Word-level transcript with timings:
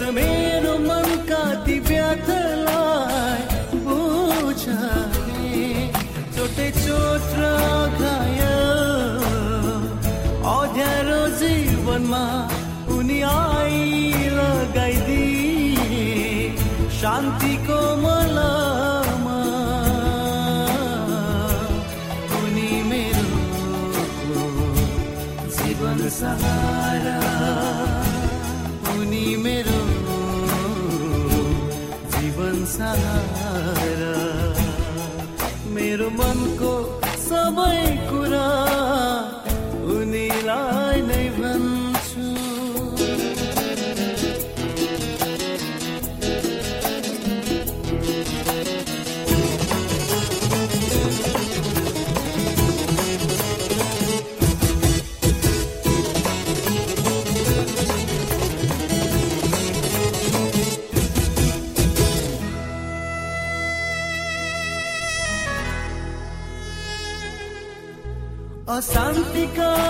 त 0.00 0.02
मेरो 0.16 0.74
मनका 0.80 1.42
ती 1.64 1.74
व्यथालाई 1.86 3.42
बुझाने 3.84 5.56
चोटे 6.36 6.68
चोट 6.76 7.28
घायल। 8.00 8.80
अध्यारो 10.52 11.20
जीवनमा 11.40 12.24
उनी 12.96 13.18
आई 13.32 13.84
लगाइदिए। 14.38 16.08
शान्तिको 17.00 17.80
অধিকার 69.42 69.89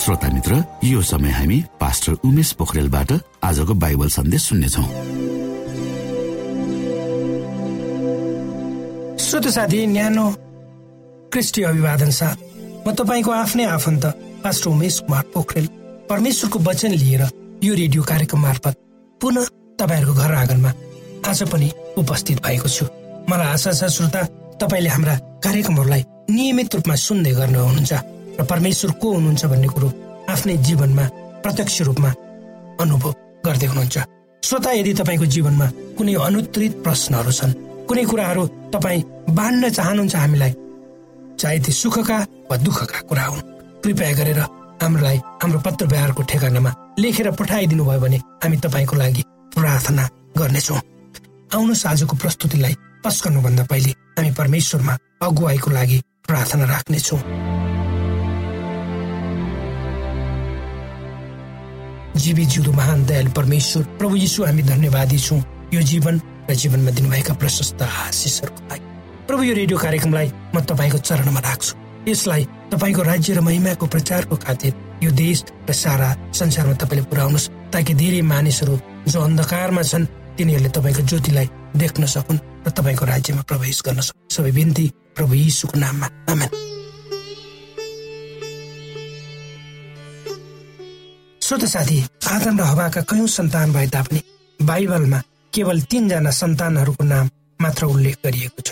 श्रोता 0.00 0.28
मित्र 0.32 0.62
यो 0.84 1.00
समय 1.02 1.30
हामी 1.30 1.56
पास्टर 1.80 2.12
उमेश 2.24 2.50
पोखरेलबाट 2.58 3.12
आजको 3.44 3.74
बाइबल 3.76 4.08
सन्देश 4.08 4.42
सुन्नेछौ। 4.42 4.82
श्रोत 9.24 9.48
साथी 9.56 9.86
न्यानो 9.86 10.24
क्रिस्टी 11.32 11.62
अभिवादन 11.62 12.10
साथ 12.10 12.36
म 12.86 12.92
तपाईँको 12.96 13.30
आफ्नै 13.30 13.64
आफन्त 13.76 14.04
पास्टर 14.44 14.70
उमेश 14.70 14.98
कुमार 15.04 15.24
पोखरेल 15.34 15.66
परमेश्वरको 16.10 16.58
वचन 16.68 16.92
लिएर 17.02 17.22
यो 17.64 17.74
रेडियो 17.74 18.02
कार्यक्रम 18.02 18.40
मार्फत 18.40 18.76
पुनः 19.20 19.46
तपाईँहरूको 19.80 20.14
घर 20.16 20.32
आँगनमा 20.34 20.72
आज 21.28 21.42
पनि 21.52 21.68
उपस्थित 22.00 22.40
भएको 22.40 22.68
छु। 22.68 22.86
मलाई 23.28 23.52
आशा 23.52 23.72
छ 23.72 23.92
श्रोता 23.96 24.22
तपाईँले 24.64 24.88
हाम्रा 24.88 25.14
कार्यक्रमहरूलाई 25.44 26.02
नियमित 26.30 26.74
रूपमा 26.74 26.94
सुन्दै 27.04 27.32
गर्नुहुनुहुन्छ 27.36 27.92
र 28.40 28.44
परमेश्वर 28.48 28.90
को 29.00 29.12
हुनुहुन्छ 29.14 29.44
भन्ने 29.52 29.68
कुरो 29.68 29.88
आफ्नै 30.32 30.56
जीवनमा 30.66 31.04
प्रत्यक्ष 31.44 31.80
रूपमा 31.88 32.10
अनुभव 32.80 33.12
गर्दै 33.46 33.66
हुनुहुन्छ। 33.66 33.98
श्रोता 34.42 34.70
यदि 34.72 34.92
तपाईँको 35.00 35.26
जीवनमा 35.34 35.66
कुनै 35.98 36.14
अनुत्तरित 36.26 36.72
प्रश्नहरू 36.84 37.32
छन् 37.38 37.52
कुनै 37.88 38.04
कुराहरू 38.10 38.46
तपाईँ 38.72 39.02
बाँड्न 39.36 39.68
चाहनुहुन्छ 39.76 40.16
हामीलाई 40.16 40.52
चाहे 41.40 41.58
ती 41.64 41.72
सुखका 41.72 42.18
वा 42.50 42.56
दुःखका 42.64 42.98
कुरा 43.08 43.24
हुन् 43.24 43.46
कृपया 43.82 44.12
गरेर 44.18 44.40
हामीलाई 44.82 45.16
हाम्रो 45.42 45.60
पत्र 45.66 45.86
व्यवहारको 45.86 46.22
ठेगानामा 46.30 46.70
लेखेर 46.98 47.30
पठाइदिनु 47.40 47.84
भयो 47.84 48.00
भने 48.00 48.18
हामी 48.42 48.56
तपाईँको 48.64 48.96
लागि 48.96 49.22
प्रार्थना 49.56 50.04
गर्नेछौँ। 50.38 50.80
आउनुहोस् 51.54 51.86
आजको 51.86 52.16
प्रस्तुतिलाई 52.16 52.74
पस्कनुभन्दा 53.04 53.64
पहिले 53.70 53.92
हामी 54.16 54.30
परमेश्वरमा 54.40 54.94
अगुवाईको 55.22 55.70
लागि 55.70 55.98
प्रार्थना 56.28 56.64
राख्नेछौँ। 56.74 57.20
जीवी 62.16 62.44
जिउँदो 62.46 62.72
महान 62.72 63.04
दयालु 63.06 63.30
परमेश्वर 63.30 63.82
प्रभु 63.98 64.16
यीशु 64.16 64.44
हामी 64.44 64.62
धन्यवादी 64.62 65.18
छौँ। 65.18 65.40
यो 65.74 65.80
जीवन 65.80 66.20
र 66.50 66.54
जीवनमा 66.54 66.90
दिनुभएका 66.90 67.34
प्रशस्त 67.34 67.82
आशिषहरूको 67.82 68.62
लागि। 68.70 68.84
प्रभु 69.26 69.42
यो 69.42 69.54
रेडियो 69.54 69.78
कार्यक्रमलाई 69.78 70.32
म 70.54 70.60
तपाईँको 70.60 70.98
चरणमा 70.98 71.40
राख्छु। 71.40 71.74
यसलाई 72.08 72.44
तपाईँको 72.72 73.02
राज्य 73.02 73.34
र 73.34 73.40
महिमाको 73.40 73.86
प्रचारको 73.86 74.36
खातिर 74.36 74.72
यो 75.02 75.10
देश 75.10 75.44
र 75.68 75.72
सारा 75.72 76.08
संसारमा 76.34 76.74
तपाईँले 76.74 77.06
पुर्याउनुहोस् 77.06 77.50
ताकि 77.72 77.94
धेरै 77.94 78.22
मानिसहरू 78.22 78.74
जो 79.06 79.20
अन्धकारमा 79.20 79.82
छन् 79.82 80.06
तिनीहरूले 80.36 80.70
तपाईँको 80.70 81.02
ज्योतिलाई 81.02 81.48
देख्न 81.76 82.06
सकुन् 82.06 82.42
र 82.66 82.70
तपाईँको 82.70 83.04
राज्यमा 83.04 83.42
प्रवेश 83.42 83.82
गर्न 83.86 84.00
सकुन्। 84.00 84.34
सबै 84.34 84.52
बिन्ती 84.52 84.86
प्रभु 85.16 85.34
यीशुको 85.34 85.78
नाममा। 85.78 86.06
आमेन। 86.32 86.69
श्रोत 91.50 91.64
साथी 91.66 91.98
आदम 92.30 92.58
र 92.58 92.62
हवाका 92.62 93.00
कयौं 93.10 93.26
सन्तान 93.26 93.72
भए 93.72 93.86
तापनि 93.90 94.20
बाइबलमा 94.60 95.18
केवल 95.52 95.80
तीनजना 95.90 96.30
सन्तानहरूको 96.30 97.04
नाम 97.04 97.30
मात्र 97.60 97.84
उल्लेख 97.90 98.16
गरिएको 98.24 98.62
छ। 98.62 98.70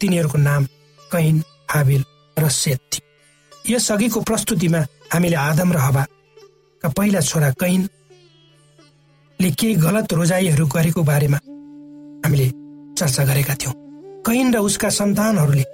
तिनीहरूको 0.00 0.38
नाम 0.38 0.64
कैन 0.98 1.36
हाबिल 1.70 2.02
र 2.36 2.48
सेत 2.50 2.80
थियो। 2.90 3.04
यस 3.70 3.86
अघिको 3.92 4.20
प्रस्तुतिमा 4.26 4.80
हामीले 5.14 5.36
आदम 5.38 5.72
र 5.72 5.78
हवाका 5.78 6.88
पहिला 6.90 7.20
छोरा 7.22 7.50
कैनले 7.62 9.50
केही 9.54 9.74
गलत 9.78 10.12
रोजाइहरू 10.18 10.66
गरेको 10.74 11.02
बारेमा 11.06 11.38
हामीले 12.26 12.48
चर्चा 12.98 13.22
गरेका 13.30 13.54
थियौँ। 13.54 13.74
कैन 14.26 14.46
र 14.54 14.58
उसका 14.58 14.88
सन्तानहरूले 14.90 15.64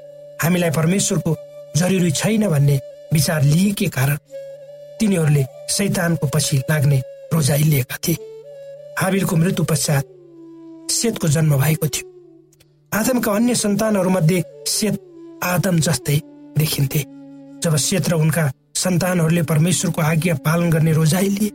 हामीलाई 0.45 0.77
परमेश्वरको 0.77 1.37
जरुरी 1.81 2.11
छैन 2.21 2.49
भन्ने 2.53 2.77
विचार 3.13 3.43
लिएकै 3.49 3.89
कारण 3.97 4.19
तिनीहरूले 5.01 5.45
शैतानको 5.71 6.27
पछि 6.27 6.57
लाग्ने 6.71 6.99
रोजाइ 7.33 7.63
लिएका 7.63 7.97
थिए। 8.09 8.17
हाबिलको 9.01 9.37
मृत्यु 9.37 9.65
पश्चात 9.65 10.05
सेतको 10.91 11.29
जन्म 11.29 11.57
भएको 11.57 11.87
थियो। 11.89 12.11
आदमका 12.95 13.33
अन्य 13.33 13.55
सन्तानहरूमध्ये 13.55 14.43
सेत 14.69 14.95
आदम 15.45 15.79
जस्तै 15.79 16.21
देखिन्थे। 16.59 16.99
जब 17.65 17.77
सेत 17.77 18.09
र 18.09 18.15
उनका 18.15 18.51
सन्तानहरूले 18.75 19.43
परमेश्वरको 19.43 20.03
आज्ञा 20.03 20.35
पालन 20.45 20.71
गर्ने 20.71 20.93
रोजाइ 20.93 21.29
लिए 21.29 21.51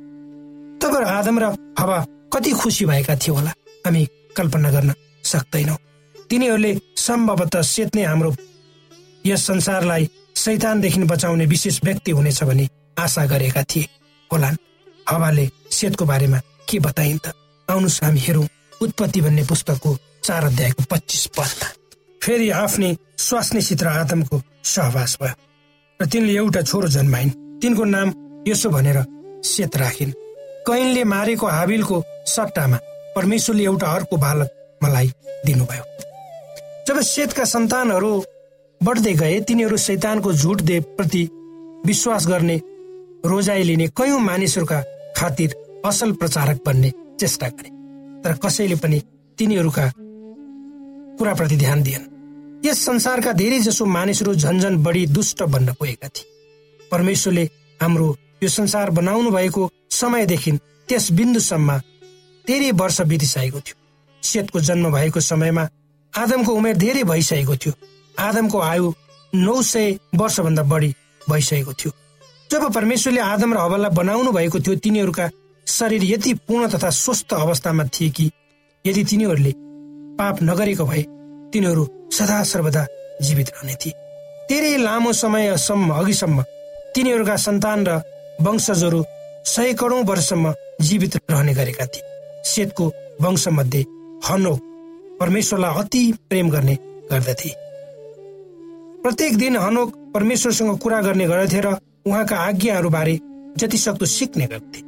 तब 0.82 0.96
आदम 0.98 1.40
र 1.40 1.56
हवा 1.80 2.06
कति 2.34 2.52
खुसी 2.52 2.86
भएका 2.86 3.16
थियो 3.16 3.36
होला 3.36 3.52
हामी 3.86 4.08
कल्पना 4.38 4.70
गर्न 4.72 4.94
सक्दैनौ। 5.24 5.76
तिनीहरूले 6.30 6.72
सम्भवतः 6.98 7.62
सेत 7.62 7.96
नै 7.96 8.04
हाम्रो 8.04 8.36
यस 9.26 9.46
संसारलाई 9.48 10.10
शैतानदेखि 10.36 11.04
बचाउने 11.04 11.46
विशेष 11.46 11.80
व्यक्ति 11.84 12.12
हुनेछ 12.12 12.44
भनी 12.44 12.68
आशा 13.00 13.26
गरेका 13.26 13.64
थिए। 13.64 13.88
होलान् 14.32 14.58
हवाले 15.08 15.50
सेतको 15.72 16.06
बारेमा 16.06 16.40
के 16.70 16.80
बताइन् 16.80 17.20
त? 17.20 17.34
आउनुहोस् 17.68 18.04
हामी 18.04 18.20
हेरौँ 18.20 18.48
उत्पत्ति 18.82 19.22
भन्ने 19.22 19.44
पुस्तकको 19.44 19.98
चार 20.24 20.44
अध्यायको 20.46 20.84
पच्चिस 20.92 21.26
पदमा 21.38 21.68
फेरि 22.22 22.50
आफ्नै 22.54 22.96
स्वास्नीसित 23.18 23.84
आदमको 23.84 24.42
सहवास 24.64 25.18
भयो। 25.22 25.36
र 26.00 26.06
तिनले 26.06 26.34
एउटा 26.34 26.62
छोरो 26.62 26.88
जन्माइन्। 26.88 27.32
तिनको 27.62 27.84
नाम 27.86 28.14
यसो 28.48 28.70
भनेर 28.70 28.98
सेत 29.44 29.78
राखिन्। 29.78 30.12
कैनले 30.68 31.04
मारेको 31.04 31.48
हाबिलको 31.48 32.04
सट्टामा 32.28 32.78
परमेश्वरले 33.16 33.64
एउटा 33.64 33.88
अर्को 33.88 34.18
बालक 34.18 34.50
मलाई 34.84 35.08
दिनुभयो। 35.46 35.84
जब 36.88 37.02
सेतका 37.02 37.46
सन्तानहरू 37.46 38.12
बढ्दै 38.82 39.14
गए 39.14 39.40
तिनीहरू 39.42 39.78
शैतानको 39.78 40.34
झुट 40.34 40.62
प्रति 40.98 41.24
विश्वास 41.86 42.28
गर्ने 42.28 42.58
रोजाइ 43.26 43.64
लिने 43.64 43.88
कयौं 43.98 44.20
मानिसहरूका 44.20 44.82
खातिर 45.18 45.56
असल 45.86 46.12
प्रचारक 46.12 46.62
बन्ने 46.66 46.92
चेष्टा 47.20 47.48
गरे। 47.50 47.70
तर 48.24 48.34
कसैले 48.44 48.76
पनि 48.76 49.02
तिनीहरूका 49.38 49.92
कुराप्रति 51.20 51.58
ध्यान 51.58 51.84
दिएन। 51.84 52.06
यस 52.66 52.86
संसारका 52.86 53.32
धेरै 53.34 53.60
जसो 53.60 53.86
मानिसहरू 53.86 54.34
झन्झन 54.36 54.84
बढी 54.84 55.06
दुष्ट 55.08 55.44
बन्न 55.44 55.74
पुगेका 55.74 56.08
थिए। 56.08 56.88
परमेश्वरले 56.92 57.44
हाम्रो 57.82 58.16
यो 58.44 58.50
संसार 58.50 58.90
बनाउनु 58.90 59.32
भएको 59.32 59.70
समयदेखि 59.92 60.52
त्यस 60.88 61.12
बिन्दुसम्म 61.12 61.78
धेरै 62.46 62.72
वर्ष 62.72 63.02
बितिसकेको 63.02 63.60
थियो। 63.60 63.76
सेतको 64.24 64.60
जन्म 64.60 64.92
भएको 64.92 65.20
समयमा 65.20 65.68
आदमको 66.14 66.54
उमेर 66.54 66.78
धेरै 66.78 67.04
भइसकेको 67.04 67.56
थियो। 67.56 67.74
आदमको 68.20 68.60
आयु 68.60 68.94
नौ 69.34 69.62
सय 69.62 69.98
वर्षभन्दा 70.16 70.64
बढी 70.64 70.94
भइसकेको 71.30 71.74
थियो। 71.74 71.92
जब 72.52 72.72
परमेश्वरले 72.74 73.22
आदम 73.22 73.54
र 73.54 73.58
हवललाई 73.58 73.94
बनाउनु 73.94 74.32
भएको 74.32 74.60
थियो 74.60 74.76
तिनीहरूका 74.82 75.30
शरीर 75.68 76.04
यति 76.04 76.34
पूर्ण 76.48 76.68
तथा 76.68 76.90
स्वस्थ 76.90 77.34
अवस्थामा 77.36 77.84
थिए 77.94 78.10
कि 78.10 78.26
यदि 78.86 79.04
तिनीहरूले 79.06 79.52
पाप 80.18 80.42
नगरेको 80.44 80.86
भए 80.86 81.04
तिनीहरू 81.54 81.84
सदा 82.10 82.42
सर्वदा 82.44 82.86
जीवित 83.22 83.50
रहने 83.54 83.76
थिए। 83.82 83.94
धेरै 84.50 84.78
लामो 84.78 85.12
समयसम्म 85.14 85.90
अघिसम्म 85.94 86.44
तिनीहरूका 86.96 87.36
सन्तान 87.38 87.86
र 87.88 88.02
वंशजहरू 88.42 89.04
सय 89.46 89.74
करोड 89.74 90.10
वर्षसम्म 90.10 90.54
जीवित 90.82 91.18
रहने 91.30 91.54
गरेका 91.54 91.86
थिए। 91.86 92.04
सेतको 92.46 92.88
वंशमध्ये 93.22 93.82
हनोक 94.26 94.60
परमेश्वरलाई 95.20 95.84
अति 95.84 96.02
प्रेम 96.30 96.50
गर्ने 96.50 96.76
गर्दथे। 97.12 97.52
प्रत्येक 99.04 99.38
दिन 99.38 99.58
हनोक 99.58 99.94
परमेश्वरसँग 100.14 100.78
कुरा 100.80 101.02
गर्ने 101.02 101.28
गर्दथे 101.28 101.62
र 101.62 101.76
उहाँका 102.10 102.38
आज्ञाहरूबारे 102.38 103.20
जति 103.58 103.78
सक्दो 103.78 104.06
सिक्ने 104.06 104.46
गर्थे 104.46 104.80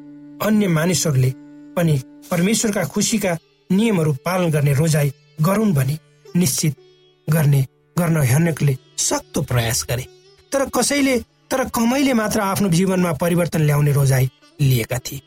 अन्य 0.48 0.68
मानिसहरूले 0.68 1.32
पनि 1.76 2.02
परमेश्वरका 2.32 2.84
खुसीका 2.84 3.38
नियमहरू 3.72 4.14
पालन 4.26 4.52
गर्ने 4.52 4.74
रोजाइ 4.74 5.12
गरून् 5.42 5.74
भनी 5.74 5.98
निश्चित 6.36 6.76
गर्ने 7.28 7.66
गर्न 7.98 8.18
हनकले 8.18 8.78
सक्दो 8.98 9.42
प्रयास 9.42 9.86
गरे। 9.90 10.06
तर 10.52 10.70
कसैले 10.70 11.18
तर 11.52 11.64
कमैले 11.70 12.14
मात्र 12.14 12.40
आफ्नो 12.40 12.70
जीवनमा 12.70 13.12
परिवर्तन 13.14 13.62
ल्याउने 13.62 13.92
रोजाइ 13.92 14.30
लिएका 14.62 14.98
थिए। 15.00 15.22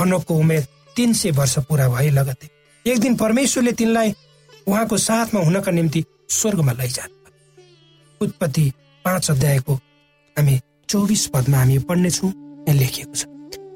हनकको 0.00 0.34
उमेर 0.34 0.66
तिन 0.96 1.12
सय 1.12 1.30
वर्ष 1.30 1.58
पुरा 1.58 1.88
भए 1.88 2.10
लगतै। 2.10 2.48
एक 2.86 2.98
दिन 2.98 3.16
परमेश्वरले 3.16 3.72
तिनलाई 3.72 4.14
उहाँको 4.68 4.96
साथमा 4.98 5.40
हुनका 5.40 5.72
निम्ति 5.72 6.04
स्वर्गमा 6.28 6.72
लैजानु। 6.72 7.14
उत्पत्ति 8.20 8.72
पाँच 9.04 9.30
अध्यायको 9.30 9.74
हामी 10.36 10.60
चौबिस 10.90 11.26
पदमा 11.26 11.58
हामी 11.58 11.78
पढ्नेछौँ 11.84 12.30
यहाँ 12.68 12.78
लेखिएको 12.78 13.14
छ। 13.14 13.24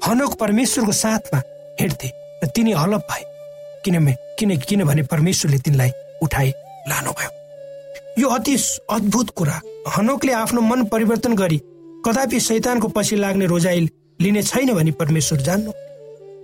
हनोक 0.05 0.33
परमेश्वरको 0.39 0.91
साथमा 0.91 1.39
हिँड्थे 1.79 2.07
र 2.43 2.47
तिनी 2.55 2.71
अलप 2.73 3.05
भए। 3.11 3.23
किनभने 3.85 4.15
किन 4.39 4.57
किनभने 4.59 5.03
परमेश्वरले 5.03 5.57
तिनलाई 5.59 5.91
उठाइ 6.23 6.49
लानुभयो। 6.89 7.29
यो 8.21 8.27
अति 8.29 8.55
अद्भुत 8.89 9.29
कुरा। 9.29 9.59
हनोकले 9.97 10.33
आफ्नो 10.33 10.61
मन 10.61 10.83
परिवर्तन 10.85 11.35
गरी 11.35 11.57
कदापि 12.05 12.39
शैतानको 12.39 12.87
पछि 12.87 13.15
लाग्ने 13.15 13.45
रोजाइ 13.45 13.87
लिने 14.21 14.41
छैन 14.43 14.73
भनी 14.73 14.91
परमेश्वर 14.91 15.41
जान्नु। 15.41 15.71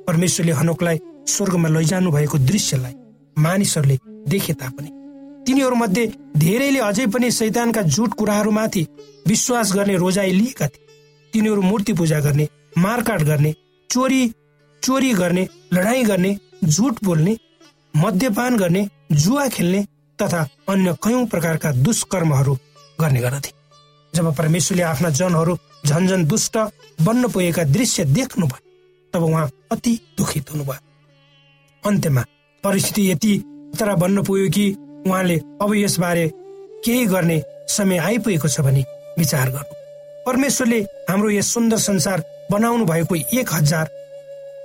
परमेश्वरले 0.07 0.51
हनोकलाई 0.51 0.99
स्वर्गमा 1.27 1.69
लैजानु 1.69 2.11
भएको 2.11 2.37
दृश्यलाई 2.45 2.93
मानिसहरूले 3.37 3.97
देखे 4.29 4.53
तापनि 4.53 4.89
तिनीहरूमध्ये 5.49 6.05
धेरैले 6.37 6.79
अझै 6.79 7.05
पनि 7.09 7.29
शैतानका 7.31 7.81
झुट 7.81 8.13
कुराहरूमाथि 8.13 8.85
विश्वास 9.27 9.71
गर्ने 9.73 9.95
रोजाइ 9.97 10.31
लिएका 10.31 10.65
थिए। 10.67 10.85
तिनीहरू 11.33 11.61
मूर्ति 11.61 11.93
पूजा 11.93 12.19
गर्ने 12.19 12.47
मारकाट 12.77 13.21
गर्ने 13.21 13.53
चोरी 13.89 14.21
चोरी 14.83 15.13
गर्ने 15.13 15.47
लडाईँ 15.73 16.03
गर्ने 16.05 16.35
झुट 16.65 16.97
बोल्ने 17.03 17.35
मद्यपान 17.93 18.57
गर्ने 18.57 18.85
जुवा 19.11 19.47
खेल्ने 19.47 19.81
तथा 20.19 20.41
अन्य 20.69 20.93
कयौं 21.03 21.25
प्रकारका 21.25 21.71
दुष्कर्महरू 21.81 22.53
गर्ने 22.99 23.21
गर्दथे। 23.21 23.51
जब 24.13 24.35
परमेश्वरले 24.35 24.83
आफ्ना 24.83 25.09
जनहरू 25.19 25.55
झन्झन 25.85 26.25
दुष्ट 26.25 26.57
बन्न 27.01 27.27
पुगेका 27.27 27.63
दृश्य 27.71 28.05
देख्नुभयो 28.07 28.61
तब 29.13 29.23
उहाँ 29.23 29.49
अति 29.71 29.99
दुखित 30.17 30.51
हुनुभयो। 30.53 31.89
अन्त्यमा 31.89 32.23
परिस्थिति 32.63 33.09
यति 33.11 33.33
तर 33.79 33.95
बन्न 33.95 34.23
पुग्यो 34.23 34.49
कि 34.49 34.67
उहाँले 35.07 35.37
अब 35.61 35.73
यसबारे 35.75 36.27
केही 36.85 37.05
गर्ने 37.05 37.41
समय 37.67 37.97
आइपुगेको 37.97 38.47
छ 38.47 38.61
भने 38.61 38.83
विचार 39.19 39.49
गर्नु। 39.49 39.75
परमेश्वरले 40.25 40.79
हाम्रो 41.09 41.29
यस 41.29 41.53
सुन्दर 41.53 41.77
संसार 41.77 42.23
बनाउनु 42.51 42.85
भएको 42.85 43.15
एक 43.15 43.53
हजार 43.53 43.89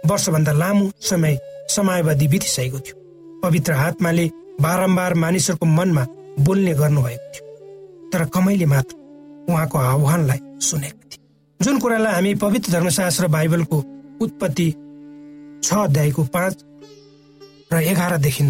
वर्षभन्दा 0.07 0.53
लामो 0.53 0.91
समय 1.01 1.39
समयावधि 1.69 2.29
बितिसकेको 2.29 2.79
थियो। 2.79 2.97
पवित्र 3.43 3.73
आत्माले 3.73 4.31
बारम्बार 4.61 5.15
मानिसहरूको 5.15 5.67
मनमा 5.67 6.07
बोल्ने 6.41 6.75
गर्नुभएको 6.75 7.33
थियो। 7.35 8.11
तर 8.13 8.25
कमैले 8.35 8.67
मात्र 8.67 8.97
उहाँको 9.53 9.79
आह्वानलाई 9.79 10.41
सुनेका 10.61 11.09
थिए 11.13 11.23
जुन 11.61 11.79
कुरालाई 11.81 12.13
हामी 12.13 12.35
पवित्र 12.35 12.73
धर्मशास्त्र 12.73 13.29
बाइबलको 13.29 13.79
उत्पत्ति 14.21 14.71
छ 15.65 15.75
अध्यायको 15.75 16.25
पाँच 16.35 16.65
र 17.73 17.81
एघारदेखि 17.83 18.45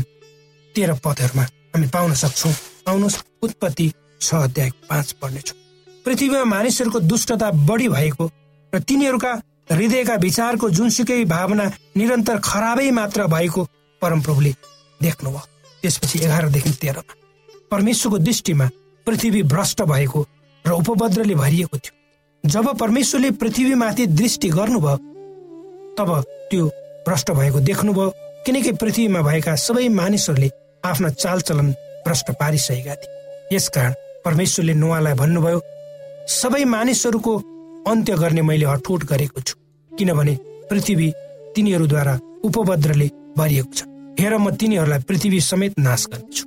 तेह्र 0.75 0.95
पदहरूमा 1.05 1.47
हामी 1.75 1.87
पाउन 1.90 2.12
सक्छौँ। 2.14 2.52
आउनुहोस् 2.88 3.19
उत्पत्ति 3.43 3.87
छ 4.21 4.35
अध्यायको 4.37 4.87
पाँच 4.88 5.12
पढ्नेछौँ 5.19 5.57
पृथ्वीमा 6.07 6.45
मानिसहरूको 6.47 7.00
दुष्टता 7.02 7.50
बढी 7.66 7.88
भएको 7.88 8.25
र 8.73 8.78
तिनीहरूका 8.81 9.33
हृदयका 9.73 10.14
विचारको 10.16 10.71
जुनसुकै 10.71 11.25
भावना 11.25 11.64
निरन्तर 11.97 12.38
खराबै 12.40 12.90
मात्र 12.93 13.26
भएको 13.26 13.64
परमप्रभुले 14.02 14.52
देख्नुभयो। 15.00 15.43
त्यसपछि 15.83 16.19
एघारदेखि 16.25 16.71
तेह्रमा 16.81 17.14
परमेश्वरको 17.71 18.19
दृष्टिमा 18.19 18.71
पृथ्वी 19.07 19.43
भ्रष्ट 19.45 19.83
भएको 19.83 20.26
र 20.64 20.71
उपभद्रले 20.73 21.35
भरिएको 21.35 21.76
थियो। 21.76 22.50
जब 22.50 22.76
परमेश्वरले 22.78 23.31
पृथ्वीमाथि 23.35 24.07
दृष्टि 24.14 24.49
गर्नुभयो 24.50 24.97
तब 25.99 26.21
त्यो 26.50 26.66
भ्रष्ट 27.07 27.31
भएको 27.33 27.61
देख्नुभयो। 27.61 28.12
किनकि 28.47 28.73
पृथ्वीमा 28.75 29.21
भएका 29.23 29.54
सबै 29.57 29.88
मानिसहरूले 29.90 30.49
आफ्ना 30.85 31.09
चालचलन 31.11 31.71
भ्रष्ट 32.07 32.31
पारिसकेका 32.41 32.95
थिए। 32.95 33.57
यसकारण 33.57 33.93
परमेश्वरले 34.25 34.75
नुवालाई 34.75 35.14
भन्नुभयो 35.14 35.61
सबै 36.31 36.64
मानिसहरूको 36.75 37.33
अन्त्य 37.91 38.17
गर्ने 38.23 38.43
मैले 38.49 38.67
हठोट 38.67 39.05
गरेको 39.11 39.41
छु 39.41 39.55
किनभने 39.93 40.35
पृथ्वी 40.71 41.09
तिनीहरूद्वारा 41.57 42.14
उपभद्रले 42.45 43.09
भरिएको 43.38 43.73
छ। 43.73 43.81
हेर 44.21 44.37
म 44.38 44.50
तिनीहरूलाई 44.61 45.00
पृथ्वी 45.09 45.41
समेत 45.41 45.79
नाश 45.79 46.07
गर्नेछु 46.12 46.45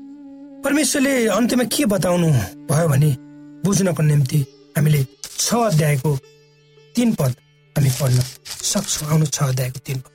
परमेश्वरले 0.66 1.14
अन्त्यमा 1.38 1.64
के 1.74 1.86
बताउनु 1.94 2.30
भयो 2.70 2.88
भने 2.88 3.10
बुझ्नको 3.66 4.04
निम्ति 4.04 4.40
हामीले 4.78 5.04
छ 5.40 5.54
अध्यायको 5.66 6.12
तीन 6.96 7.14
पद 7.18 7.32
हामी 7.76 7.90
पढ्न 8.00 8.20
सक्छौँ। 8.72 9.10
आउनु 9.10 9.26
छ 9.26 9.44
अध्यायको 9.44 9.80
तीन 9.86 9.98
पद। 9.98 10.14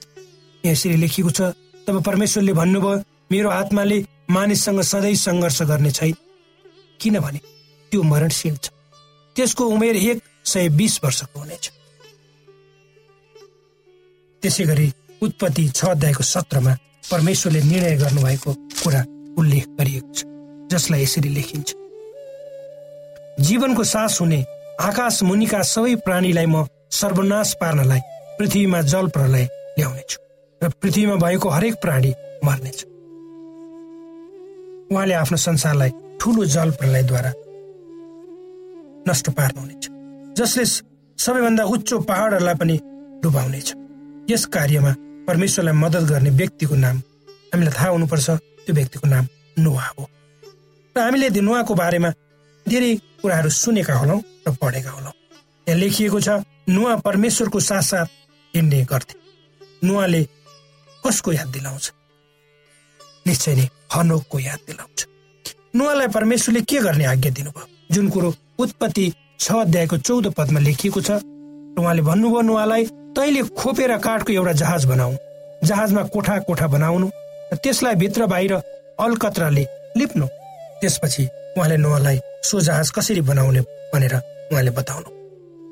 यहाँ 0.65 0.73
यसरी 0.73 0.97
लेखिएको 1.03 1.31
छ 1.31 1.41
तब 1.87 2.03
परमेश्वरले 2.07 2.53
भन्नुभयो 2.53 3.03
मेरो 3.33 3.51
आत्माले 3.51 3.99
मानिससँग 4.29 4.81
सधैँ 4.83 5.15
सङ्घर्ष 5.15 5.63
गर्ने 5.63 5.91
छैन। 5.91 6.15
किनभने 7.01 7.41
त्यो 7.93 8.03
मरणशील 8.03 8.57
छ। 8.57 8.71
त्यसको 9.37 9.65
उमेर 9.67 9.97
एक 9.97 10.23
सय 10.45 10.69
बिस 10.79 10.99
वर्षको 11.05 11.39
हुनेछ। 11.41 11.71
त्यसै 14.43 14.65
गरी 14.65 14.93
उत्पत्ति 15.23 15.69
छ 15.69 15.85
अध्यायको 15.87 16.23
सत्रमा 16.23 16.73
परमेश्वरले 17.11 17.61
निर्णय 17.63 17.97
गर्नुभएको 17.97 18.53
कुरा 18.83 19.03
उल्लेख 19.39 19.67
गरिएको 19.79 20.13
छ 20.15 20.25
जसलाई 20.73 21.03
यसरी 21.03 21.29
लेखिन्छ। 21.29 21.75
जीवनको 23.41 23.85
सास 23.85 24.21
हुने 24.21 24.45
आकाश 24.81 25.23
मुनिका 25.23 25.63
सबै 25.63 25.95
प्राणीलाई 26.05 26.47
म 26.47 26.67
सर्वनाश 26.91 27.55
पार्नलाई 27.61 28.01
पृथ्वीमा 28.39 28.81
जल 28.83 29.07
प्रलय 29.09 29.49
ल्याउनेछु 29.79 30.19
र 30.61 30.69
पृथ्वीमा 30.81 31.17
भएको 31.17 31.49
हरेक 31.49 31.75
प्राणी 31.83 32.13
मर्नेछ। 32.45 32.92
उहाँले 34.93 35.15
आफ्नो 35.15 35.37
संसारलाई 35.39 35.91
ठुलो 36.21 36.45
जल 36.55 36.71
प्रलयद्वारा 36.79 37.33
नष्ट 39.09 39.31
पार्नुहुनेछ 39.37 39.85
जसले 40.39 40.65
सबैभन्दा 41.19 41.65
उच्च 41.75 41.91
पहाडहरूलाई 42.09 42.55
पनि 42.61 42.77
डुबाउनेछ। 43.23 43.69
यस 44.31 44.45
कार्यमा 44.55 44.93
परमेश्वरलाई 45.29 45.75
मद्दत 45.75 46.05
गर्ने 46.11 46.31
व्यक्तिको 46.41 46.75
नाम 46.85 46.97
हामीलाई 47.53 47.75
थाहा 47.79 47.89
हुनुपर्छ 47.89 48.29
त्यो 48.65 48.75
व्यक्तिको 48.75 49.07
नाम 49.09 49.25
नुवा 49.59 49.87
हो। 49.99 50.05
र 50.97 51.01
हामीले 51.01 51.29
नुवाको 51.41 51.75
बारेमा 51.75 52.11
धेरै 52.67 52.91
कुराहरू 53.23 53.51
सुनेका 53.51 53.95
होलौँ 53.95 54.21
र 54.49 54.53
पढेका 54.63 54.91
होलौँ 54.91 55.15
यहाँ 55.67 55.79
लेखिएको 55.79 56.21
छ 56.21 56.29
नुवा 56.69 56.95
परमेश्वरको 57.07 57.61
साथ 57.61 57.83
साथ 57.83 58.07
हिँड्ने 58.55 58.85
गर्थे। 58.91 59.15
नुवाले 59.87 60.23
कसको 61.05 61.33
याद 61.33 61.49
दिलाउँछ? 61.49 61.85
निश्चय 63.27 63.55
नै 63.55 63.67
हनोकको 63.95 64.39
याद 64.39 64.61
दिलाउँछ 64.67 65.07
नुवालाई 65.77 66.09
परमेश्वरले 66.09 66.61
के 66.69 66.79
गर्ने 66.81 67.05
आज्ञा 67.05 67.31
दिनुभयो? 67.31 67.67
जुन 67.93 68.09
कुरो 68.09 68.35
उत्पत्ति 68.59 69.13
छ 69.41 69.53
अध्यायको 69.53 69.97
चौध 69.99 70.27
पदमा 70.35 70.61
लेखिएको 70.61 71.01
छ 71.01 71.11
उहाँले 71.79 72.03
भन्नुभयो 72.03 72.41
नुहालाई 72.43 72.85
तैले 73.17 73.43
खोपेर 73.57 73.97
काठको 73.99 74.33
एउटा 74.33 74.53
जहाज 74.53 74.85
बनाऊ। 74.85 75.17
जहाजमा 75.65 76.03
कोठा 76.13 76.39
कोठा 76.49 76.67
बनाउनु 76.67 77.09
र 77.53 77.57
त्यसलाई 77.57 77.95
भित्र 77.95 78.27
बाहिर 78.27 78.53
अलकत्राले 79.01 79.67
लिप्नु। 79.97 80.27
त्यसपछि 80.81 81.25
उहाँले 81.57 81.77
नुहालाई 81.77 82.19
सो 82.45 82.61
जहाज 82.61 82.91
कसरी 82.91 83.21
बनाउने 83.31 83.61
भनेर 83.95 84.15
उहाँले 84.53 84.71
बताउनु। 84.71 85.09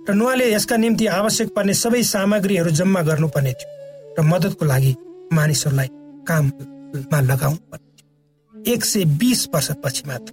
र 0.08 0.14
नुहाले 0.14 0.52
यसका 0.52 0.76
निम्ति 0.76 1.06
आवश्यक 1.20 1.54
पर्ने 1.56 1.74
सबै 1.74 2.02
सामग्रीहरू 2.02 2.70
जम्मा 2.80 3.00
गर्नुपर्ने 3.02 3.52
थियो 3.52 4.14
र 4.18 4.22
मद्दतको 4.24 4.64
लागि 4.64 4.96
मानिसहरूलाई 5.32 5.88
काममा 6.28 6.79
पर्ने 6.94 7.36
थियो 7.36 8.62
एक 8.72 8.84
सय 8.84 9.04
बिस 9.20 9.46
वर्षपछि 9.54 10.02
मात्र 10.06 10.32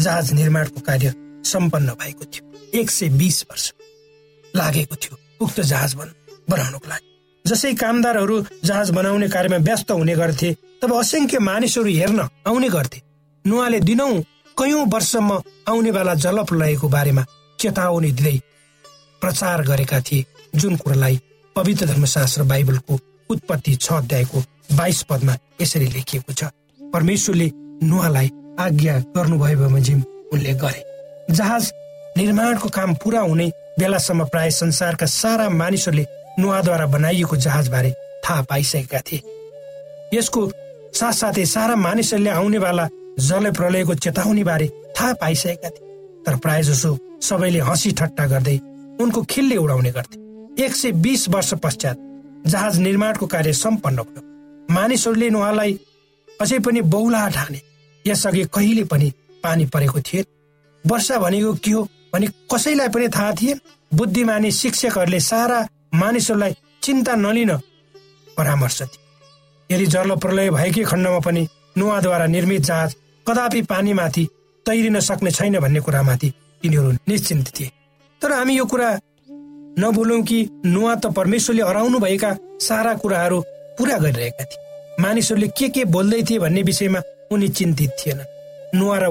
जहाज 0.00 0.32
निर्माणको 0.32 0.80
कार्य 0.80 1.12
सम्पन्न 1.44 1.90
भएको 2.00 2.24
थियो। 2.24 2.80
एक 2.80 2.90
सय 2.90 3.08
बिस 3.18 3.42
वर्ष 3.50 3.72
लागेको 4.54 4.96
थियो 4.96 5.18
उक्त 5.40 5.60
जहाज 5.62 5.94
बनाउनको 5.94 6.88
लागि। 6.88 7.06
जसै 7.44 7.72
कामदारहरू 7.74 8.36
जहाज 8.64 8.90
बनाउने 8.90 9.28
कार्यमा 9.28 9.56
व्यस्त 9.64 9.90
हुने 9.90 10.14
गर्थे 10.14 10.52
तब 10.82 10.94
असंख्य 10.94 11.38
मानिसहरू 11.40 11.90
हेर्न 11.90 12.20
आउने 12.46 12.68
गर्थे। 12.68 13.02
नुहाले 13.44 13.80
दिनौ 13.80 14.10
कयौं 14.58 14.86
वर्षसम्म 14.92 15.40
आउनेवाला 15.68 16.14
जलप्रलयको 16.14 16.88
बारेमा 16.88 17.24
चेतावनी 17.58 18.10
दिँदै 18.12 18.36
प्रचार 19.22 19.62
गरेका 19.62 20.00
थिए 20.00 20.24
जुन 20.54 20.76
कुरालाई 20.76 21.20
पवित्र 21.56 21.86
धर्मशास्त्र 21.86 22.42
बाइबलको 22.42 22.98
उत्पत्ति 23.30 23.74
छ 23.76 23.92
अध्यायको 23.92 24.42
बाइस 24.72 25.02
पदमा 25.02 25.36
यसरी 25.60 25.86
लेखिएको 25.86 26.32
छ। 26.32 26.44
परमेश्वरले 26.80 27.50
नुहालाई 27.82 28.30
आज्ञा 28.60 28.98
गर्नुभयो 29.16 29.58
बमोजिम 29.58 30.02
उनले 30.32 30.52
गरे। 30.54 30.84
जहाज 31.30 31.72
निर्माणको 32.16 32.68
काम 32.68 32.94
पुरा 32.94 33.20
हुने 33.20 33.50
बेलासम्म 33.78 34.24
प्राय 34.24 34.50
संसारका 34.50 35.06
सारा 35.06 35.48
मानिसहरूले 35.48 36.06
नुहाद्वारा 36.38 36.86
बनाइएको 36.86 37.36
जहाजबारे 37.36 37.90
थाहा 38.24 38.42
पाइसकेका 38.42 39.00
थिए। 39.00 39.22
यसको 40.14 40.50
साथसाथै 40.94 41.44
सारा 41.46 41.76
मानिसहरूले 41.76 42.30
आउनेवाला 42.30 42.88
जल 43.18 43.50
प्रलयको 43.50 43.94
चेतावनी 43.94 44.44
बारे 44.44 44.68
थाहा 45.00 45.12
पाइसकेका 45.12 45.68
थिए। 45.68 45.86
तर 46.26 46.36
प्राय 46.36 46.62
जसो 46.62 46.96
सबैले 47.22 47.60
हँसी 47.60 47.92
ठट्टा 47.92 48.26
गर्दै 48.26 48.58
उनको 49.00 49.22
खिल्ले 49.22 49.56
उडाउने 49.56 49.90
गर्थे। 49.90 50.64
एक 50.64 50.76
सय 50.76 50.92
बिस 50.92 51.28
वर्ष 51.28 51.54
पश्चात 51.54 51.96
जहाज 52.46 52.78
निर्माणको 52.78 53.26
कार्य 53.26 53.52
सम्पन्न 53.52 54.02
भयो। 54.02 54.27
मानिसहरूले 54.68 55.28
नुहालाई 55.30 55.72
अझै 56.40 56.58
पनि 56.58 56.80
बहुला 56.92 57.28
ठाने 57.28 57.60
यसअघि 58.04 58.44
कहिले 58.54 58.84
पनि 58.84 59.12
पानी 59.44 59.64
परेको 59.66 60.00
थिएन। 60.00 60.24
वर्षा 60.84 61.18
भनेको 61.18 61.52
के 61.64 61.70
हो 61.70 61.82
भने 62.12 62.26
कसैलाई 62.52 62.88
पनि 62.88 63.08
थाहा 63.08 63.32
थिएन। 63.32 63.60
बुद्धिमानी 63.92 64.50
शिक्षकहरूले 64.52 65.20
सारा 65.20 65.58
मानिसहरूलाई 65.94 66.54
चिन्ता 66.82 67.14
नलिन 67.16 67.56
परामर्श 68.36 68.82
दिए। 68.82 69.00
यदि 69.70 69.86
जल 69.86 70.14
प्रलय 70.16 70.50
भएकै 70.50 70.84
खण्डमा 70.84 71.18
पनि 71.18 71.46
नुहाद्वारा 71.78 72.26
निर्मित 72.26 72.62
जहाज 72.62 72.94
कदापि 73.26 73.62
पानीमाथि 73.62 74.24
तैरिन 74.66 75.00
सक्ने 75.00 75.30
छैन 75.30 75.58
भन्ने 75.60 75.80
कुरामाथि 75.80 76.32
तिनीहरू 76.62 76.90
निश्चिन्त 77.08 77.48
थिए। 77.60 77.70
तर 78.22 78.32
हामी 78.32 78.56
यो 78.58 78.64
कुरा 78.64 78.88
नभुलौँ 79.80 80.22
कि 80.22 80.38
नुहा 80.66 80.94
त 80.94 81.06
परमेश्वरले 81.16 81.62
हराउनु 81.62 81.98
भएका 81.98 82.36
सारा 82.60 82.94
कुराहरू 82.94 83.38
पुरा 83.78 83.96
गरिरहेका 83.98 84.44
थिए। 84.44 84.60
मानिसहरूले 85.00 85.48
के 85.58 85.68
के 85.68 85.84
बोल्दै 85.86 86.22
थिए 86.28 86.38
भन्ने 86.38 86.62
विषयमा 86.62 87.00
उनी 87.32 87.48
चिन्तित 87.48 87.90
थिएन 87.98 88.20
नुहा 88.74 88.98
र 88.98 89.06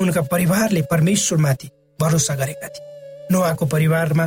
उनका 0.00 0.22
परिवारले 0.32 0.82
परमेश्वरमाथि 0.90 1.68
भरोसा 2.00 2.34
गरेका 2.34 2.68
थिए। 2.68 2.84
नोआको 3.32 3.66
परिवारमा 3.66 4.26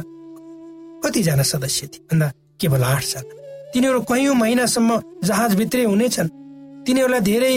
कतिजना 1.03 1.43
सदस्य 1.43 1.87
थिए। 1.87 2.01
भन्दा 2.09 2.31
केवल 2.61 2.83
आठजना 2.85 3.21
तिनीहरू 3.73 3.99
कैयौँ 4.05 4.35
महिनासम्म 4.35 5.01
जहाजभित्रै 5.23 5.83
हुनेछन्। 5.83 6.29
तिनीहरूलाई 6.85 7.21
धेरै 7.21 7.53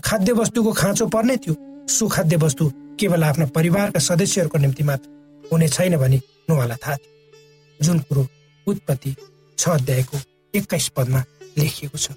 खाद्य 0.00 0.32
वस्तुको 0.32 0.72
खाँचो 0.72 1.06
पर्ने 1.06 1.36
थियो। 1.36 1.54
सुखाद्य 1.88 2.36
वस्तु 2.36 2.64
केवल 3.00 3.24
आफ्ना 3.24 3.46
परिवारका 3.54 4.00
सदस्यहरूको 4.00 4.58
निम्ति 4.58 4.84
मात्र 4.84 5.48
हुने 5.52 5.68
छैन 5.68 5.96
भनी 5.96 6.18
नुहालाई 6.50 6.78
थाहा 6.82 6.96
थियो। 6.96 7.84
जुन 7.84 7.98
कुरो 8.00 8.26
उत्पत्ति 8.66 9.14
छ 9.58 9.68
अध्यायको 9.70 10.16
एक्काइस 10.54 10.88
पदमा 10.96 11.20
लेखिएको 11.58 11.98
छ। 11.98 12.10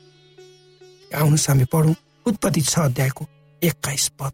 आउनुहोस् 1.16 1.50
हामी 1.50 1.66
पढौँ। 1.66 1.96
उत्पत्ति 2.26 2.62
छ 2.62 2.80
अध्यायको 2.80 3.26
एक्काइस 3.62 4.08
पद। 4.20 4.32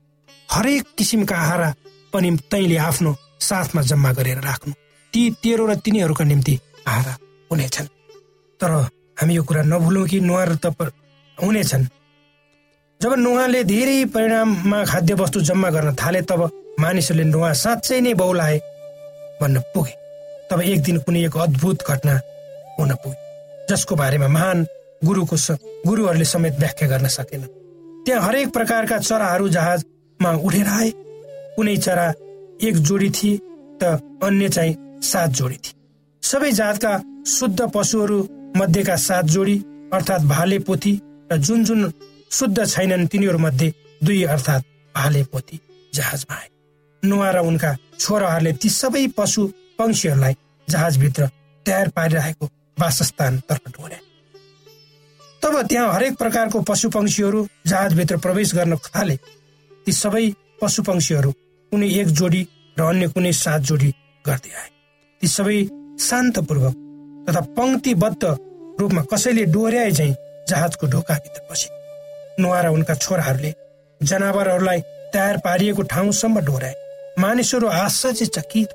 हरेक 0.49 0.83
किसिमका 0.97 1.35
आहारा 1.35 1.73
पनि 2.13 2.29
तैँले 2.51 2.77
आफ्नो 2.79 3.15
साथमा 3.39 3.81
जम्मा 3.81 4.11
गरेर 4.13 4.39
राख्नु। 4.41 4.73
ती 5.13 5.21
तेरो 5.43 5.65
र 5.65 5.75
तिनीहरूका 5.75 6.23
निम्ति 6.25 6.59
आहारा 6.87 7.17
हुनेछन्। 7.51 7.87
तर 8.59 8.71
हामी 9.19 9.35
यो 9.35 9.43
कुरा 9.43 9.63
नभुलौँ 9.63 10.07
कि 10.07 10.19
नुहार 10.19 10.55
त 10.55 10.91
हुनेछन्। 11.37 11.85
जब 13.01 13.13
नुहाले 13.15 13.63
धेरै 13.63 14.05
परिणाममा 14.05 14.83
खाद्य 14.85 15.13
वस्तु 15.13 15.41
जम्मा 15.41 15.69
गर्न 15.69 15.95
थाले 15.95 16.21
तब 16.21 16.41
मानिसहरूले 16.79 17.23
नुहा 17.23 17.53
साँच्चै 17.53 17.99
नै 18.01 18.13
बहुलाए 18.13 18.57
भन्न 19.41 19.59
पुगे। 19.73 19.93
तब 20.51 20.61
एक 20.61 20.79
दिन 20.83 20.97
कुनै 20.99 21.25
एक 21.25 21.37
अद्भुत 21.37 21.83
घटना 21.87 22.13
हुन 22.79 22.91
पुगे 22.95 23.17
जसको 23.69 23.95
बारेमा 23.95 24.27
महान 24.27 24.65
गुरुको 25.01 25.35
गुरुहरूले 25.85 26.25
समेत 26.25 26.59
व्याख्या 26.59 26.87
गर्न 26.89 27.07
सकेन। 27.09 27.43
त्यहाँ 28.05 28.21
हरेक 28.21 28.49
प्रकारका 28.53 28.97
चराहरू 28.99 29.49
जहाज 29.49 29.83
मा 30.19 30.31
उठेर 30.37 30.67
आए। 30.69 30.89
कुनै 31.55 31.75
चरा 31.77 32.07
एक 32.67 32.75
जोडी 32.87 33.09
थिए 33.09 33.37
त 33.81 33.83
अन्य 34.23 34.49
चाहिँ 34.49 34.75
सात 35.01 35.29
जोडी 35.39 35.55
थिए। 35.55 35.73
सबै 36.23 36.51
जातका 36.51 36.93
शुद्ध 37.27 37.59
पशुहरू 37.75 38.19
मध्येका 38.57 38.95
सात 38.97 39.25
जोडी 39.35 39.57
अर्थात् 39.93 40.25
भाले 40.25 40.59
पोथी 40.67 40.93
र 41.31 41.37
जुन 41.37 41.63
जुन 41.63 41.91
शुद्ध 42.31 42.65
छैनन् 42.65 43.07
तिनीहरू 43.07 43.37
मध्ये 43.37 43.73
दुई 44.03 44.23
अर्थात् 44.25 44.63
भाले 44.95 45.23
पोथी 45.23 45.59
जहाजमा 45.93 46.35
आए। 46.35 46.47
नुहा 47.03 47.29
र 47.31 47.39
उनका 47.47 47.75
छोराहरूले 47.99 48.51
ती 48.53 48.69
सबै 48.71 49.07
पशु 49.17 49.47
पंक्षीहरूलाई 49.79 50.35
जहाजभित्र 50.67 51.29
तयार 51.65 51.87
पारिरहेको 51.95 52.45
वासस्थान 52.79 53.39
तर्फ 53.49 53.67
डोर्याए 53.69 54.07
तब 55.41 55.61
त्यहाँ 55.69 55.93
हरेक 55.93 56.17
प्रकारको 56.17 56.61
पशु 56.61 56.89
पंक्षीहरू 56.89 57.47
जहाजभित्र 57.67 58.17
प्रवेश 58.17 58.53
गर्न 58.55 58.75
थाले। 58.85 59.15
ती 59.85 59.91
सबै 59.91 60.25
पशु 60.61 60.83
पंक्षीहरू 60.83 61.31
कुनै 61.71 61.87
एक 61.99 62.07
जोडी 62.19 62.41
र 62.77 62.81
अन्य 62.83 63.07
कुनै 63.07 63.31
सात 63.33 63.61
जोडी 63.69 63.89
गर्दै 64.25 64.51
आए। 64.59 64.69
ती 65.21 65.27
सबै 65.27 65.57
शान्तपूर्वक 65.99 66.73
तथा 67.27 67.41
पङ्क्तिबद्ध 67.57 68.23
रूपमा 68.79 69.01
कसैले 69.11 69.43
डोर्याए 69.55 69.91
झैँ 69.91 70.13
जहाजको 70.49 70.87
ढोकाभित्र 70.87 71.41
पसे 71.49 71.67
नुहा 72.41 72.59
र 72.61 72.67
उनका 72.75 72.93
छोराहरूले 72.95 73.53
जनावरहरूलाई 74.01 74.79
तयार 75.13 75.37
पारिएको 75.45 75.81
ठाउँसम्म 75.93 76.39
डोराए 76.39 76.75
मानिसहरू 77.19 77.67
आश्चर्यचकित 77.67 78.69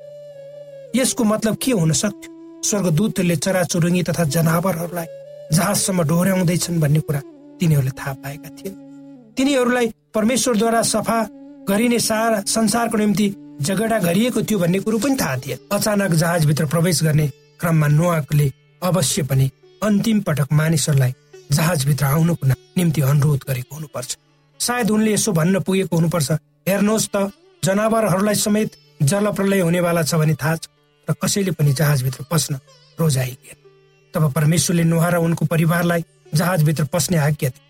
यसको 0.95 1.23
मतलब 1.23 1.57
के 1.63 1.71
हुन 1.71 1.91
सक्थ्यो? 1.93 2.31
स्वर्गदूतहरूले 2.65 3.35
चराचुरुङ्गी 3.35 4.03
तथा 4.03 4.23
जनावरहरूलाई 4.35 5.07
जहाजसम्म 5.53 6.03
डोर्याउँदैछन् 6.03 6.79
भन्ने 6.79 6.99
कुरा 6.99 7.21
तिनीहरूले 7.59 7.91
थाहा 7.91 8.13
पाएका 8.23 8.49
थिए। 8.49 8.71
तिनीहरूलाई 9.37 9.91
परमेश्वरद्वारा 10.13 10.81
सफा 10.83 11.19
गरिने 11.69 11.99
सारा 11.99 12.41
संसारको 12.47 12.97
निम्ति 12.97 13.27
झगडा 13.61 13.99
गरिएको 13.99 14.41
थियो 14.41 14.59
भन्ने 14.59 14.79
कुरो 14.79 14.97
पनि 14.99 15.15
थाहा 15.15 15.37
थिए। 15.37 15.59
अचानक 15.71 16.11
जहाजभित्र 16.13 16.65
प्रवेश 16.65 17.03
गर्ने 17.03 17.27
क्रममा 17.59 17.87
नुवाकले 17.87 18.51
अवश्य 18.81 19.23
पनि 19.23 19.49
अन्तिम 19.81 20.21
पटक 20.21 20.53
मानिसहरूलाई 20.53 21.13
जहाजभित्र 21.51 22.05
आउनुको 22.05 22.47
निम्ति 22.47 23.01
अनुरोध 23.01 23.43
गरेको 23.47 23.75
हुनुपर्छ। 23.75 24.17
सायद 24.59 24.91
उनले 24.91 25.13
यसो 25.13 25.31
भन्न 25.31 25.59
पुगेको 25.61 25.95
हुनुपर्छ। 25.95 26.31
हेर्नुहोस् 26.67 27.09
त 27.15 27.31
जनावरहरूलाई 27.63 28.35
समेत 28.35 28.71
जल 29.01 29.31
प्रलय 29.31 29.59
हुनेवाला 29.59 30.03
छ 30.03 30.15
भने 30.15 30.35
थाहा 30.35 30.55
छ। 30.55 30.67
र 31.07 31.13
कसैले 31.13 31.51
पनि 31.51 31.73
जहाजभित्र 31.73 32.25
पस्न 32.31 32.59
रोजाइदिएन। 32.97 33.64
तब 34.15 34.31
परमेश्वरले 34.31 34.83
नुहा 34.87 35.09
र 35.09 35.15
उनको 35.19 35.45
परिवारलाई 35.45 36.03
जहाजभित्र 36.33 36.83
पस्ने 36.93 37.17
आज्ञा 37.19 37.49
दिए। 37.49 37.63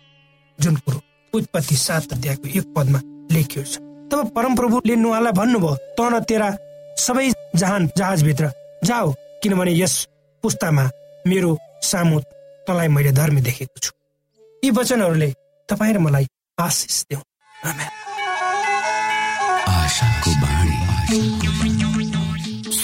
जुन 0.58 0.76
कुरो 0.78 1.00
उत्पत्ति 1.32 1.76
सात 1.76 2.12
अध्यायको 2.12 2.48
एक 2.48 2.66
पदमा 2.76 3.00
लेखियो 3.34 3.64
छ। 3.64 3.82
तब 4.06 4.30
परमप्रभुले 4.36 4.94
नुहालाई 4.96 5.32
भन्नुभयो 5.34 5.74
त 5.98 6.00
न 6.06 6.14
तेरा 6.22 6.48
सबै 6.96 7.26
जहान 7.56 7.90
जहाजभित्र 7.98 8.50
जाऊ 8.84 9.12
किनभने 9.42 9.72
यस 9.74 9.94
पुस्तामा 10.44 10.84
मेरो 11.26 11.50
सामु 11.82 12.20
तँलाई 12.66 12.88
मैले 12.94 13.12
धर्मी 13.12 13.40
देखेको 13.42 13.78
छु। 13.82 13.90
यी 14.62 14.70
वचनहरूले 14.70 15.30
तपाईँ 15.68 15.94
र 15.94 15.98
मलाई 15.98 16.26
आशिष 16.58 16.96
देऊ। 17.10 17.20